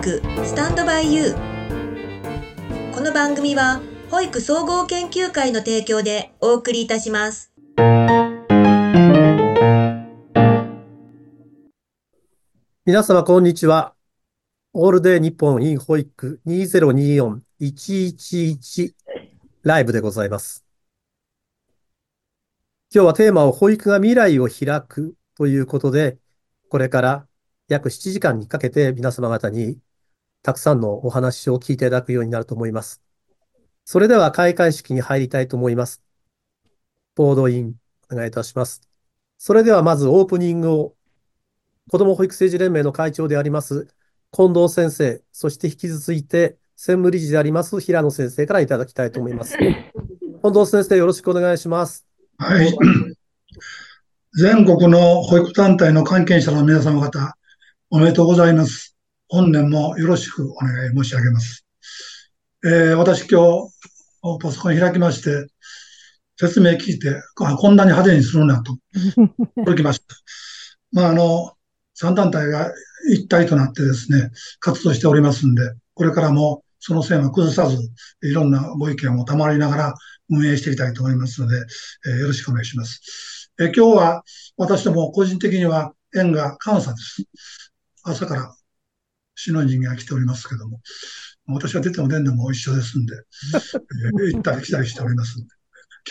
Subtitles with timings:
[0.00, 1.34] 9
[2.94, 7.52] この番組は保育総合研究会の提供でお送りいたします
[12.86, 13.96] 皆様、こんにちは。
[14.72, 18.94] オールデイ日本 in 保育2024-111
[19.64, 20.64] ライブでございます。
[22.94, 26.18] 今日はテーマを保育が未来を開くということで、
[26.70, 27.26] これから
[27.66, 29.78] 約7時間にかけて皆様方に
[30.42, 33.02] たくさんのお話を聞いていただくようになると思います。
[33.84, 36.02] それでは開会式に入りたいと思います。
[37.14, 37.74] ボードイン
[38.12, 38.82] お願いいたします。
[39.38, 40.94] それではまずオープニングを
[41.88, 43.88] 子ども保育政治連盟の会長であります
[44.30, 49.56] 近藤先生、そして引き続いて専務理事であります平野先生からいただきたいと思います。
[49.56, 52.06] 近藤先生、よろしくお願いします。
[52.36, 52.76] はい。
[54.34, 57.36] 全国の保育団体の関係者の皆様方、
[57.90, 58.97] おめでとうございます。
[59.28, 61.66] 本年もよろしくお願い申し上げます。
[62.64, 65.46] えー、私今日、パソコン開きまして、
[66.38, 68.78] 説明聞いて、あこんなに派手にするなと、
[69.58, 70.16] 驚きました。
[70.92, 71.52] まあ、あの、
[72.00, 72.72] 3団体が
[73.10, 77.76] 一体となってですね、活動しておりますんで、これからもその線は崩さず、
[78.22, 79.94] いろんなご意見を賜りながら
[80.30, 81.66] 運営していきたいと思いますので、
[82.06, 83.50] えー、よろしくお願いします。
[83.60, 84.24] えー、今日は
[84.56, 87.24] 私ども個人的には縁が監査です。
[88.04, 88.54] 朝から
[89.38, 90.80] 首脳陣が来ておりますけども、
[91.46, 93.14] 私は出ても出んでも一緒ですんで、
[93.54, 95.54] えー、行ったり来たりしておりますんで、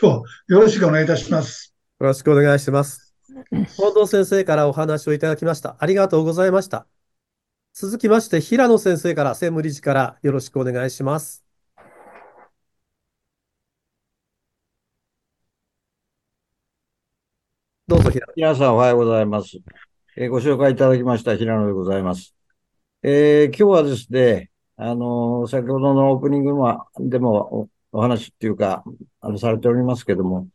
[0.00, 1.74] 今日よろしくお願いいたします。
[2.00, 3.14] よろしくお願いします。
[3.50, 5.76] 近藤先生からお話をいただきました。
[5.78, 6.86] ありがとうございました。
[7.72, 11.42] 続きまして、平野先生から、専務理事からよろしくお願いします。
[17.88, 18.32] どうぞ、平野。
[18.36, 19.58] 皆さんおはようございます。
[20.16, 22.34] えー、ご紹介いただきました平野でございます。
[23.06, 26.52] えー、今日はですね、あの、先ほどのオープニング
[27.00, 28.82] でもお話っていうか、
[29.20, 30.48] あの、されておりますけども、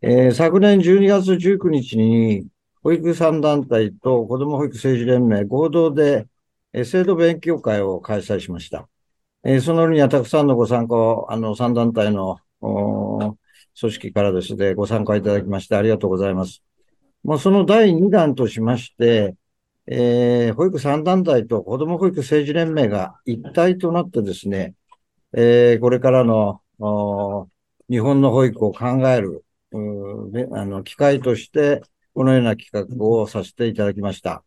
[0.00, 2.46] えー、昨年12月19日に、
[2.82, 6.26] 保育3団体と子ども保育政治連盟合同で
[6.72, 8.88] え制度勉強会を開催しました。
[9.44, 16.62] えそのにはたくさんのご参加を、あの、3団体の組織からですね、ご参加いただきましてありがとうございます。
[17.22, 19.36] もうその第2弾としまして、
[19.86, 24.74] えー、保育3団体と子ども保育政治連盟が一体となってですね、
[25.32, 26.60] えー、これからの
[27.88, 31.82] 日本の保育を考えるあの機会として、
[32.14, 34.44] このような企画をさせていただきました。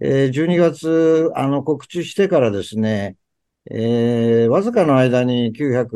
[0.00, 3.16] えー、12月、あの、告知してからですね、
[3.70, 5.88] えー、わずかの間に900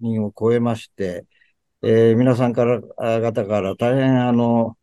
[0.00, 1.26] 人を超えまして、
[1.82, 2.80] えー、皆さんから、
[3.20, 4.76] 方から大変、あの、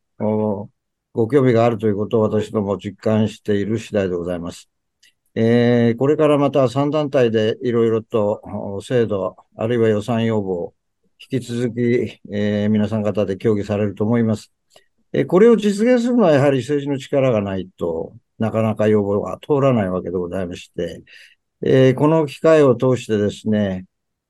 [1.14, 4.70] ご興味があるということを私ども実感している次第でございます。
[5.36, 10.74] えー、これからまた3団体でいろいろと制度、あるいは予算要望、
[11.20, 14.52] 引き続き、えー、皆さん方で協議されると思います。
[15.12, 21.04] えこれを実現するのはやはり政治の力がないとなかなか要望が通らないわけでございまして、
[21.62, 23.86] えー、この機会を通してですね、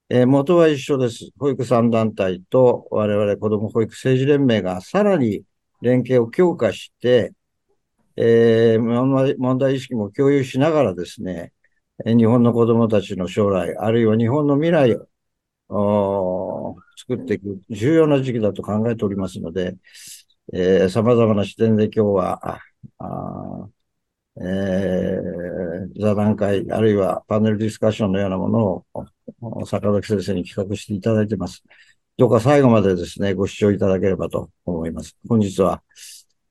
[0.09, 1.31] えー、元は一緒です。
[1.37, 5.43] 保育3団体と我々子ども保育政治連盟がさらに
[5.81, 7.33] 連携を強化して、
[8.15, 11.53] えー、問題意識も共有しながらですね、
[12.05, 14.97] 日本の子どもたちの将来、あるいは日本の未来
[15.69, 19.75] を作っていく重要な時期だと考えておりますので、
[20.53, 22.59] えー、様々な視点で今日は、
[24.41, 28.85] えー、座談会、あるいはパネルディスカッションのようなもの
[29.41, 31.63] を、坂崎先生に企画していただいています。
[32.19, 35.15] どうか最後までですね、ご視聴いただければと思います。
[35.29, 35.81] 本日は、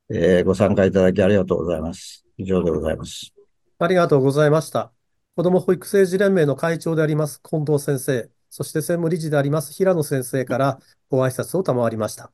[0.08, 2.24] えー、ご参加いただきありがとうございます。
[2.38, 3.34] 以上でございます。
[3.78, 4.92] ありがとうございました。
[5.36, 10.78] 子ども保育政治連盟の会長であります近藤先生、そして専務理事であります平野先生から
[11.10, 12.32] ご挨拶を賜りました。